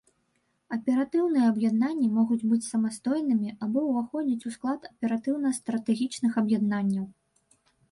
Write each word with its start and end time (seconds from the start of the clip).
Аператыўныя 0.77 1.45
аб'яднанні 1.51 2.07
могуць 2.15 2.39
быць 2.53 2.67
самастойнымі 2.71 3.53
або 3.67 3.79
ўваходзіць 3.91 4.45
у 4.51 4.55
склад 4.57 4.91
аператыўна-стратэгічных 4.93 6.31
аб'яднанняў. 6.45 7.05